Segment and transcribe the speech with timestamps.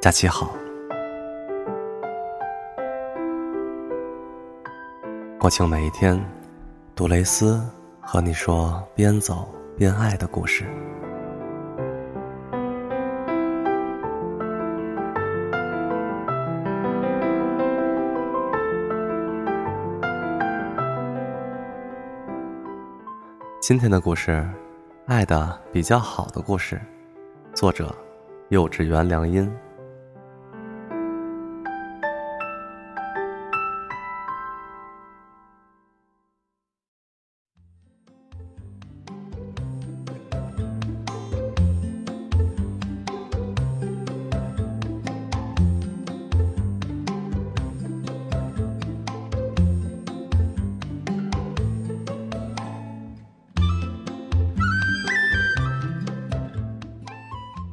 [0.00, 0.50] 假期好，
[5.40, 6.18] 我请每一天，
[6.96, 7.62] 杜蕾斯
[8.00, 10.64] 和你说边走边爱的故事。
[23.60, 24.48] 今天的故事，
[25.04, 26.80] 爱的比较好的故事，
[27.52, 27.94] 作者
[28.48, 29.46] 幼稚园良音。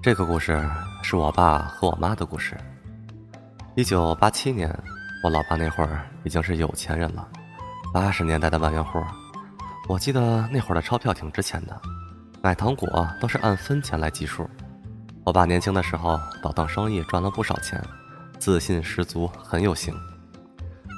[0.07, 0.65] 这个故事
[1.03, 2.55] 是我爸和我妈的故事。
[3.75, 4.73] 一九八七年，
[5.21, 7.27] 我老爸那会儿已经是有钱人了，
[7.93, 9.03] 八十年代的万元户。
[9.89, 11.77] 我记得那会儿的钞票挺值钱的，
[12.41, 14.49] 买糖果都是按分钱来计数。
[15.25, 17.77] 我爸年轻的时候倒腾生意赚了不少钱，
[18.39, 19.93] 自信十足，很有型。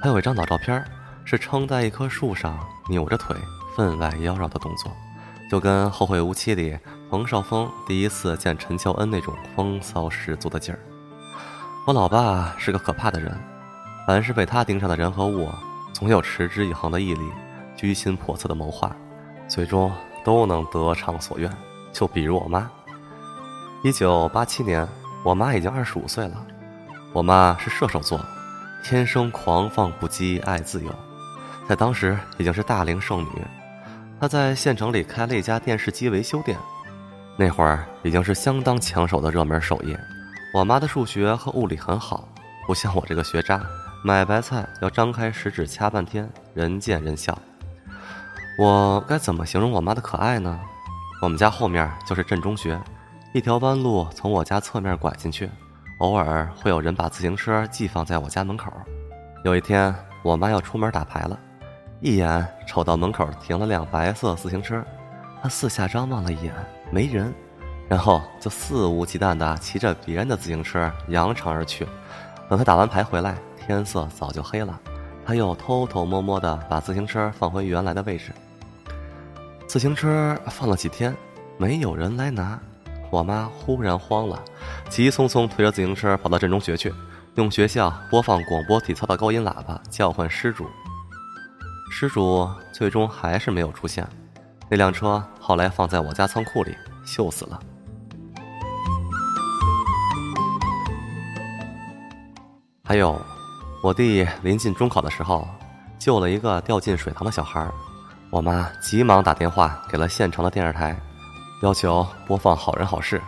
[0.03, 0.85] 还有一张老照片，
[1.25, 3.35] 是撑在一棵树上，扭着腿，
[3.75, 4.95] 分外妖娆的动作，
[5.50, 6.78] 就跟《后会无期》里。
[7.09, 10.80] 冯绍峰第一次见陈乔恩那种风骚十足的劲儿。
[11.88, 13.36] 我老爸是个可怕的人，
[14.05, 15.50] 凡是被他盯上的人和物，
[15.92, 17.22] 总有持之以恒的毅力，
[17.75, 18.95] 居心叵测的谋划，
[19.47, 19.92] 最终
[20.23, 21.52] 都能得偿所愿。
[21.92, 22.70] 就比如我妈。
[23.83, 24.88] 一九八七年，
[25.25, 26.45] 我妈已经二十五岁了。
[27.11, 28.23] 我妈是射手座，
[28.83, 30.94] 天生狂放不羁，爱自由，
[31.67, 33.30] 在当时已经是大龄剩女。
[34.19, 36.57] 她在县城里开了一家电视机维修店。
[37.37, 39.95] 那会儿已经是相当抢手的热门手艺。
[40.53, 42.27] 我妈的数学和物理很好，
[42.67, 43.61] 不像我这个学渣，
[44.03, 47.37] 买白菜要张开食指掐半天，人见人笑。
[48.58, 50.59] 我该怎么形容我妈的可爱呢？
[51.21, 52.77] 我们家后面就是镇中学，
[53.33, 55.49] 一条弯路从我家侧面拐进去，
[55.99, 58.69] 偶尔会有人把自行车寄放在我家门口。
[59.45, 61.39] 有一天，我妈要出门打牌了，
[62.02, 64.82] 一眼瞅到门口停了辆白色自行车，
[65.42, 66.54] 他四下张望了一眼。
[66.89, 67.33] 没人，
[67.89, 71.86] 然后就肆无忌惮地骑着别人的自行车扬长而去。
[72.49, 74.80] 等他打完牌回来，天色早就黑了。
[75.26, 78.32] 他又偷偷摸摸地把自行车放回原来的位置。
[79.67, 81.14] 自行车放了几天，
[81.58, 82.58] 没有人来拿，
[83.11, 84.42] 我妈忽然慌了，
[84.88, 86.93] 急匆匆推着自行车跑到镇中学去，
[87.36, 90.65] 用学校播放广播体操的高音喇叭叫唤失主。
[91.89, 94.08] 失主最终还是没有出现。
[94.70, 97.60] 那辆车后来放在我家仓库里，锈死了。
[102.83, 103.20] 还有，
[103.83, 105.48] 我弟临近中考的时候，
[105.98, 107.67] 救了一个掉进水塘的小孩
[108.32, 111.00] 我妈急忙打电话给了县城的电视台，
[111.64, 113.21] 要求播放好人好事。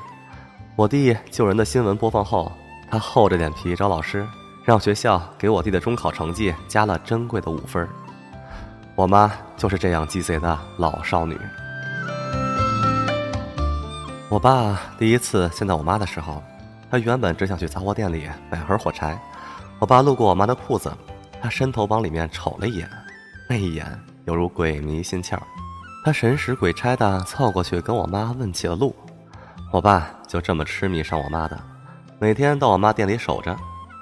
[0.75, 2.51] 我弟救人的新闻播放后，
[2.89, 4.27] 他厚着脸皮找老师，
[4.63, 7.87] 让学校给我弟的中考成绩加了珍贵的五分
[8.95, 11.39] 我妈就是这样鸡贼的老少女。
[14.29, 16.43] 我爸第一次见到我妈的时候，
[16.89, 19.19] 他原本只想去杂货店里买盒火柴。
[19.79, 20.91] 我爸路过我妈的铺子，
[21.41, 22.89] 他伸头往里面瞅了一眼，
[23.49, 23.85] 那一眼
[24.25, 25.37] 犹如鬼迷心窍。
[26.05, 28.95] 他神使鬼差的凑过去跟我妈问起了路。
[29.71, 31.59] 我爸就这么痴迷上我妈的，
[32.19, 33.55] 每天到我妈店里守着。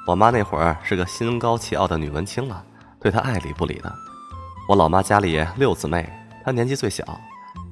[0.07, 2.63] 我妈那会儿是个心高气傲的女文青了，
[2.99, 3.93] 对他爱理不理的。
[4.69, 6.07] 我老妈家里六姊妹，
[6.43, 7.03] 她年纪最小，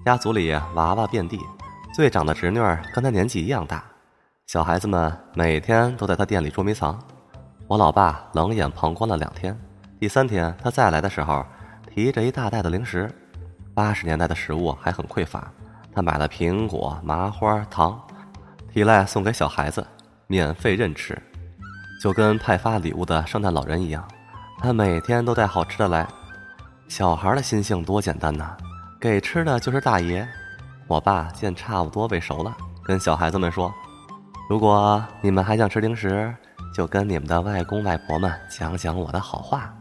[0.03, 1.39] 家族里娃娃遍地，
[1.93, 3.83] 最长的侄女儿跟她年纪一样大，
[4.47, 6.99] 小孩子们每天都在她店里捉迷藏。
[7.67, 9.55] 我老爸冷眼旁观了两天，
[9.99, 11.45] 第三天他再来的时候，
[11.93, 13.07] 提着一大袋的零食。
[13.75, 15.47] 八十年代的食物还很匮乏，
[15.93, 18.01] 他买了苹果、麻花、糖，
[18.73, 19.85] 提来送给小孩子，
[20.25, 21.15] 免费任吃，
[22.01, 24.03] 就跟派发礼物的圣诞老人一样。
[24.57, 26.07] 他每天都带好吃的来。
[26.87, 28.55] 小孩的心性多简单呐，
[28.99, 30.27] 给吃的就是大爷。
[30.87, 32.55] 我爸见差不多喂熟了，
[32.85, 33.73] 跟小孩子们说
[34.49, 36.33] ：“如果你们还想吃零食，
[36.73, 39.73] 就跟你们的外公外婆们讲讲我的好话。”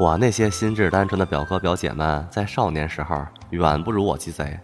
[0.00, 4.58] 我那些心智单纯的表哥表姐们，在少年时候远不如我鸡贼，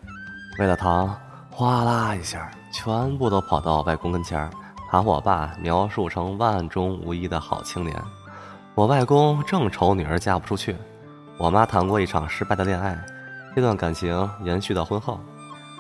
[0.59, 1.17] 为了糖，
[1.49, 4.51] 哗啦一下，全部都跑到外公跟前儿，
[4.91, 7.97] 把我爸描述成万中无一的好青年。
[8.75, 10.75] 我外公正愁女儿嫁不出去。
[11.41, 13.03] 我妈谈过一场失败的恋爱，
[13.57, 15.19] 这段感情延续到婚后，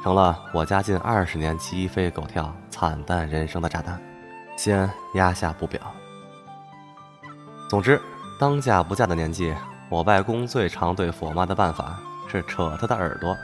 [0.02, 4.00] 成了我家近二十年鸡飞狗跳、惨淡人生的炸弹。
[4.56, 5.78] 先压下不表。
[7.68, 8.00] 总之，
[8.38, 9.54] 当嫁不嫁的年纪，
[9.90, 13.36] 我外公最常对付我妈的办法是扯她的耳朵，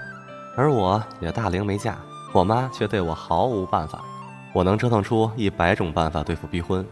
[0.57, 1.99] 而我也大龄没嫁，
[2.33, 4.01] 我妈却对我毫无办法。
[4.55, 6.83] 我能折腾出一百种办法对付逼婚，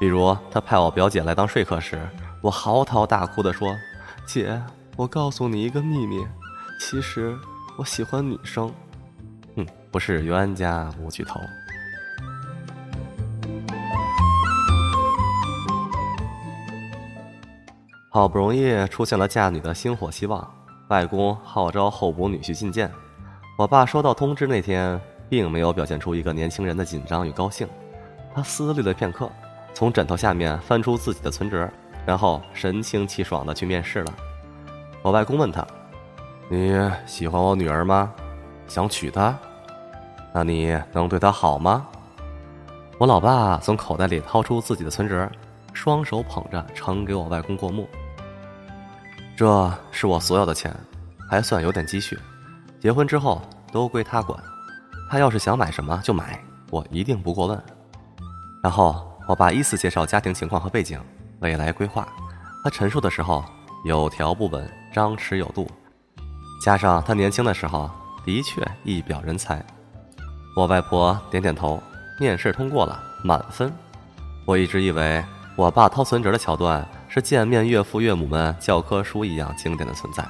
[0.00, 2.08] 比如他派我表姐来当说客时，
[2.40, 3.76] 我嚎啕大哭地说
[4.26, 4.60] ：“姐，
[4.96, 6.26] 我告诉你一个秘密，
[6.80, 7.36] 其实
[7.78, 8.70] 我喜欢女生。”
[9.56, 11.40] 哼，不是冤家无聚头。
[18.10, 20.46] 好不容易出现了嫁女的星火希望，
[20.88, 22.90] 外公号召候补女婿觐见，
[23.56, 25.00] 我爸收到通知那天。
[25.28, 27.66] 并没有表现出一个年轻人的紧张与高兴，
[28.32, 29.28] 他思虑了片刻，
[29.74, 31.68] 从枕头下面翻出自己的存折，
[32.06, 34.14] 然后神清气爽的去面试了。
[35.02, 35.66] 我外公问他
[36.48, 36.74] ：“你
[37.04, 38.12] 喜欢我女儿吗？
[38.68, 39.36] 想娶她？
[40.32, 41.86] 那你能对她好吗？”
[42.98, 45.30] 我老爸从口袋里掏出自己的存折，
[45.74, 47.88] 双手捧着呈给我外公过目。
[49.36, 50.74] 这是我所有的钱，
[51.28, 52.18] 还算有点积蓄，
[52.80, 54.42] 结婚之后都归他管。
[55.10, 57.62] 他要是想买什么就买，我一定不过问。
[58.62, 60.98] 然后我爸依次介绍家庭情况和背景、
[61.46, 62.06] 未来规划。
[62.64, 63.44] 他陈述的时候
[63.84, 65.70] 有条不紊、张弛有度，
[66.60, 67.88] 加上他年轻的时候
[68.24, 69.64] 的确一表人才。
[70.56, 71.80] 我外婆点点头，
[72.18, 73.72] 面试通过了，满分。
[74.44, 80.26] 我一直以为我爸掏存折的桥段是见面岳父岳母们教科书一样经典的存在。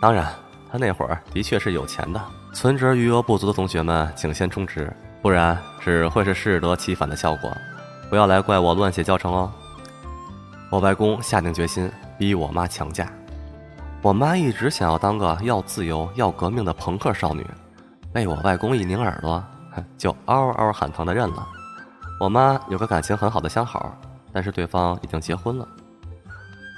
[0.00, 0.32] 当然，
[0.72, 2.22] 他那会儿的确是有钱的。
[2.54, 7.54] 存折余额不足的同学们，请先充值，不然只会是适得其反的效果。
[8.08, 9.52] 不要来怪我乱写教程哦。
[10.70, 13.10] 我外公下定决心逼我妈强嫁。
[14.02, 17.46] 我妈一直想要当个要自由、要革命的朋克少女，
[18.12, 19.42] 被我外公一拧耳朵，
[19.96, 21.46] 就嗷嗷喊疼的认了。
[22.20, 23.96] 我妈有个感情很好的相好，
[24.32, 25.66] 但是对方已经结婚了。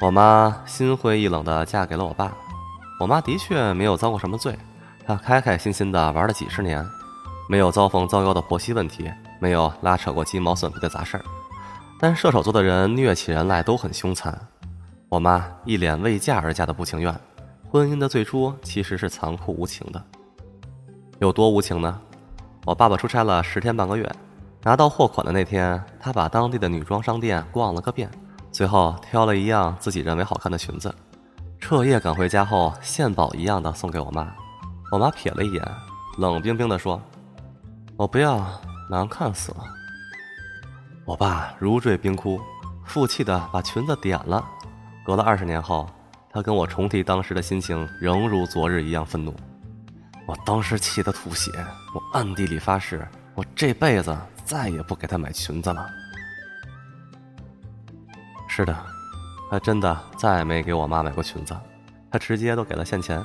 [0.00, 2.32] 我妈心灰意冷的嫁给了我爸。
[3.00, 4.56] 我妈的确没有遭过什么罪。
[5.06, 6.86] 她开开心心的玩了几十年，
[7.48, 11.24] 没有遭逢糟糕的婆媳问题，没有拉扯过鸡毛蒜皮的杂事儿。
[11.98, 14.38] 但射手座的人虐起人来都很凶残。
[15.08, 17.14] 我妈一脸为嫁而嫁的不情愿，
[17.68, 20.02] 婚姻的最初其实是残酷无情的。
[21.18, 22.00] 有多无情呢？
[22.64, 24.08] 我爸爸出差了十天半个月，
[24.62, 28.10] 拿到货款的那天，他把当地的女装商店逛了个遍，
[28.52, 30.94] 最后挑了一样自己认为好看的裙子，
[31.58, 34.30] 彻夜赶回家后，献宝一样的送给我妈。
[34.92, 35.62] 我妈瞥了一眼，
[36.18, 37.00] 冷冰冰地说
[37.96, 38.46] ：“我不要，
[38.90, 39.64] 难看死了。”
[41.08, 42.38] 我爸如坠冰窟，
[42.84, 44.46] 负气的把裙子点了。
[45.06, 45.88] 隔了二十年后，
[46.30, 49.34] 他跟我重提当时的心情，仍如昨日一样愤怒。
[50.26, 51.50] 我当时气得吐血，
[51.94, 54.14] 我暗地里发誓，我这辈子
[54.44, 55.88] 再也不给他买裙子了。
[58.46, 58.76] 是的，
[59.50, 61.56] 他真的再也没给我妈买过裙子，
[62.10, 63.24] 他直接都给了现钱。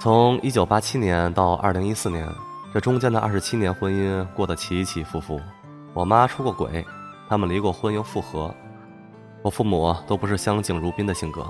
[0.00, 2.26] 从一九八七年到二零一四年，
[2.72, 5.38] 这中间的二十七年婚姻过得起起伏伏。
[5.94, 6.84] 我妈出过轨，
[7.28, 8.54] 他们离过婚又复合。
[9.42, 11.46] 我父母都不是相敬如宾的性格，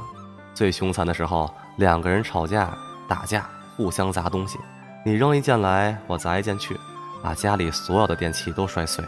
[0.54, 2.76] 最凶残的时候，两个人吵架
[3.08, 4.58] 打架，互相砸东西，
[5.04, 6.78] 你扔一件来，我砸一件去，
[7.22, 9.04] 把家里所有的电器都摔碎。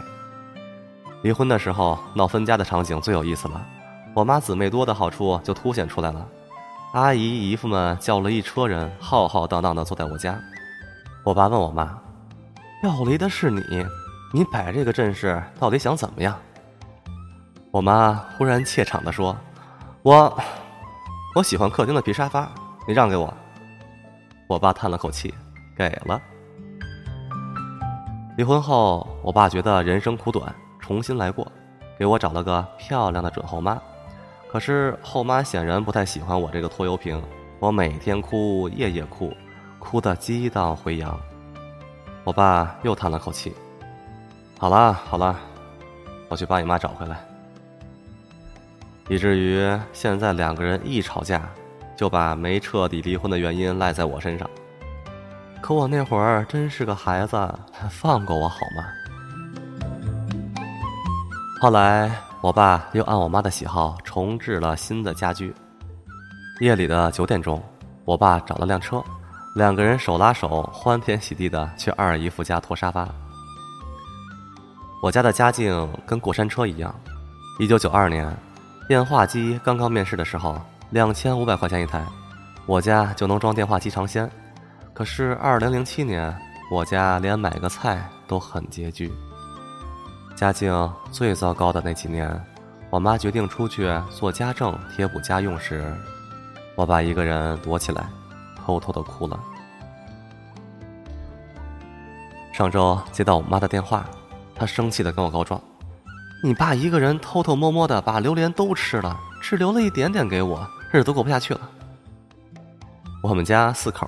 [1.21, 3.65] 离婚的时候闹分家的场景最有意思了，
[4.15, 6.27] 我妈姊妹多的好处就凸显出来了。
[6.93, 10.37] 阿姨姨夫们叫了一车人，浩浩荡荡的坐在我家。
[11.23, 11.97] 我爸问我妈
[12.83, 13.61] ：“要离的是你，
[14.31, 16.37] 你摆这个阵势到底想怎么样？”
[17.71, 19.35] 我妈忽然怯场的说
[20.03, 20.37] ：“我，
[21.35, 22.51] 我喜欢客厅的皮沙发，
[22.87, 23.33] 你让给我。”
[24.47, 25.33] 我爸叹了口气，
[25.77, 26.21] 给了。
[28.37, 31.49] 离婚后，我爸觉得人生苦短，重新来过，
[31.97, 33.79] 给我找了个漂亮的准后妈。
[34.49, 37.21] 可是后妈显然不太喜欢我这个拖油瓶，
[37.59, 39.33] 我每天哭，夜夜哭，
[39.79, 41.17] 哭得激荡回扬。
[42.25, 43.55] 我爸又叹了口气
[44.61, 45.35] ：“好了好了，
[46.29, 47.19] 我去把你妈找回来。”
[49.09, 51.49] 以至于现在两个人一吵架，
[51.97, 54.47] 就把没彻底离婚的原因赖在我身上。
[55.61, 57.35] 可我那会儿真是个孩子，
[57.89, 58.85] 放过我好吗？
[61.59, 62.11] 后来。
[62.41, 65.53] 我爸又按我妈的喜好重置了新的家居。
[66.59, 67.61] 夜里的九点钟，
[68.03, 69.03] 我爸找了辆车，
[69.53, 73.07] 两个人手拉手，欢天喜地的去二姨夫家拖沙发。
[75.01, 76.93] 我家的家境跟过山车一样。
[77.57, 78.31] 一九九二年，
[78.87, 80.55] 电话机刚刚面世的时候，
[80.91, 82.05] 两千五百块钱一台，
[82.67, 84.29] 我家就能装电话机尝鲜。
[84.93, 86.31] 可是二零零七年，
[86.71, 89.11] 我家连买个菜都很拮据。
[90.35, 90.71] 家境
[91.11, 92.39] 最糟糕的那几年，
[92.91, 95.83] 我妈决定出去做家政贴补家用时，
[96.75, 98.05] 我爸一个人躲起来，
[98.55, 99.39] 偷偷的哭了。
[102.53, 104.05] 上周接到我妈的电话，
[104.61, 105.59] 她生气的跟我告状
[106.43, 111.61] ：“你爸一个人偷偷摸摸的把榴莲都吃了，只留了一点点给我，日子都过不下去了。”
[113.23, 114.07] 我们家四口，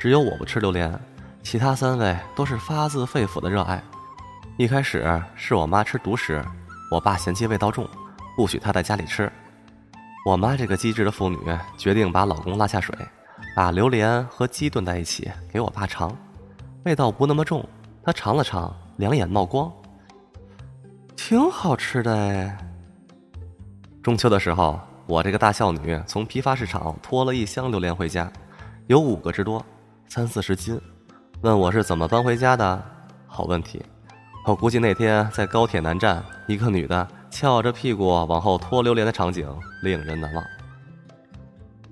[0.00, 0.96] 只有我不吃榴莲，
[1.42, 3.82] 其他三位都是发自肺腑的热爱。
[4.56, 6.44] 一开始是我妈吃独食，
[6.92, 7.84] 我爸嫌弃味道重，
[8.36, 9.28] 不许她在家里吃。
[10.24, 11.36] 我妈这个机智的妇女
[11.76, 12.96] 决定把老公拉下水，
[13.56, 16.16] 把榴莲和鸡炖在一起给我爸尝，
[16.84, 17.68] 味道不那么重。
[18.04, 19.70] 他尝了尝，两眼冒光，
[21.28, 22.56] 挺好吃的哎。
[24.02, 28.32] 中秋的时候，我这个大孝女从批发市场拖了一箱榴莲回家，
[28.86, 29.62] 有五个之多，
[30.08, 30.80] 三四十斤。
[31.42, 32.82] 问我是怎么搬回家的？
[33.26, 33.84] 好问题。
[34.46, 39.46] 我估计那天在高铁南站，一个女的翘着屁股往后拖榴莲的场景
[39.82, 40.42] 令人难忘。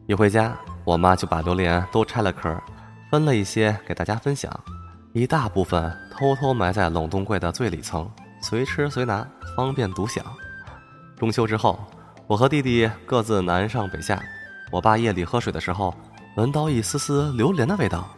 [0.07, 2.59] 一回家，我妈就把榴莲都拆了壳，
[3.11, 4.51] 分了一些给大家分享。
[5.13, 8.11] 一大部分偷偷埋在冷冻柜的最里层，
[8.49, 9.27] 随吃随拿，
[9.57, 10.25] 方便独享。
[11.19, 11.77] 中秋之后，
[12.29, 14.23] 我和弟弟各自南上北下。
[14.71, 15.93] 我爸夜里喝水的时候，
[16.37, 18.09] 闻到一丝丝榴莲的味道。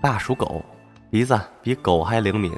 [0.00, 0.64] 爸属狗，
[1.10, 2.56] 鼻子比狗还灵敏，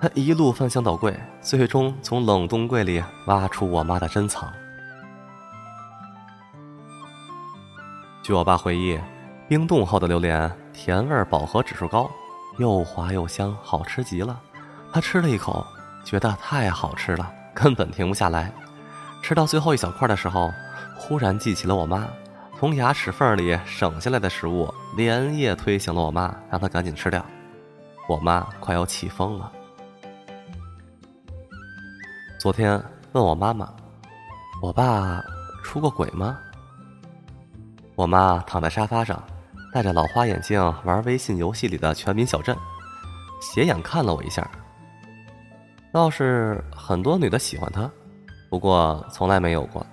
[0.00, 4.50] 他一路翻箱倒柜，最终从冷冻柜里挖出我妈的珍藏。
[8.22, 8.98] 据我爸回忆，
[9.50, 12.10] 冰冻后的榴莲甜味饱和指数高。
[12.56, 14.40] 又滑又香，好吃极了。
[14.94, 15.66] 他吃了一口，
[16.04, 18.52] 觉得太好吃了， 根本停不下来。
[19.22, 20.52] 吃到最后一小块的时候，
[20.96, 22.06] 忽然记起了我妈，
[22.58, 27.24] 从牙齿缝里省下来的食物，连夜推醒了我妈，让她赶紧吃掉。
[28.08, 29.50] 我妈快要气疯了。
[32.38, 32.82] 昨天
[33.12, 33.72] 问我妈妈
[34.60, 35.22] ：“我爸
[35.62, 36.36] 出过轨吗？”
[37.94, 39.22] 我妈躺在沙发上。
[39.72, 42.54] 戴着老花眼镜玩微信游戏里的全民小镇，
[43.40, 44.46] 斜眼看了我一下。
[45.92, 47.88] 倒是很多女的喜欢他，
[48.48, 49.86] 不过从来没有过。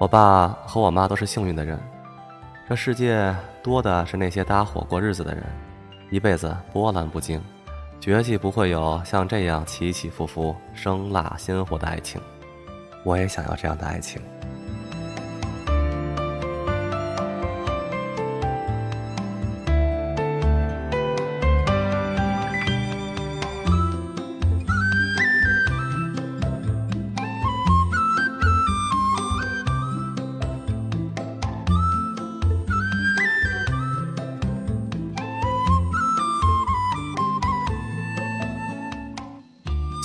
[0.00, 1.78] 我爸和我妈都是幸运的人，
[2.68, 3.32] 这世界
[3.62, 5.44] 多的是那些搭伙过日子的人，
[6.10, 7.40] 一辈子波澜不惊，
[8.00, 12.20] 绝技不会有像这样起起伏伏、生辣鲜活的爱情。
[13.04, 14.20] 我也想要这样的爱情。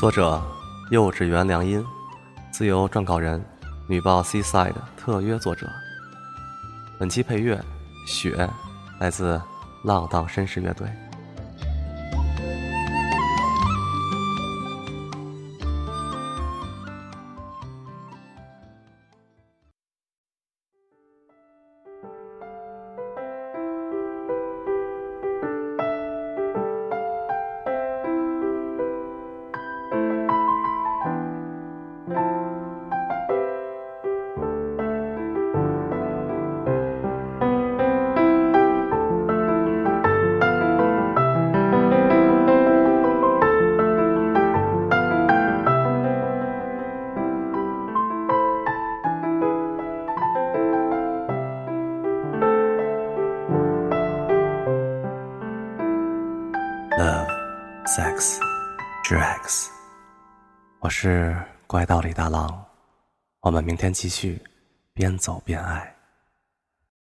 [0.02, 0.42] 作者：
[0.90, 1.86] 幼稚园良音，
[2.52, 3.40] 自由撰稿人：
[3.86, 5.70] 女报 C side 特约作者。
[6.98, 7.64] 本期配乐：
[8.08, 8.50] 雪，
[8.98, 9.40] 来自
[9.84, 10.88] 浪荡绅士乐队。
[61.04, 62.64] 是怪盗李大郎，
[63.40, 64.40] 我们明天继续
[64.94, 65.92] 边走边爱。